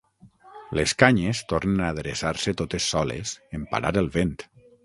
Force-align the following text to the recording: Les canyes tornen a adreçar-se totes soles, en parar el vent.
Les 0.77 0.93
canyes 1.03 1.41
tornen 1.51 1.83
a 1.87 1.91
adreçar-se 1.97 2.57
totes 2.65 2.91
soles, 2.95 3.37
en 3.59 3.71
parar 3.75 3.97
el 4.03 4.13
vent. 4.21 4.37